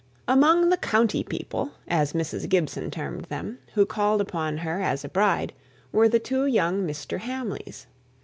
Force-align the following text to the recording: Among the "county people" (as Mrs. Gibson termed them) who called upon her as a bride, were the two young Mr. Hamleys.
Among 0.27 0.69
the 0.69 0.77
"county 0.77 1.23
people" 1.23 1.73
(as 1.87 2.13
Mrs. 2.13 2.49
Gibson 2.49 2.89
termed 2.89 3.25
them) 3.25 3.59
who 3.75 3.85
called 3.85 4.19
upon 4.19 4.57
her 4.57 4.81
as 4.81 5.05
a 5.05 5.09
bride, 5.09 5.53
were 5.91 6.09
the 6.09 6.17
two 6.17 6.47
young 6.47 6.81
Mr. 6.87 7.19
Hamleys. 7.19 7.85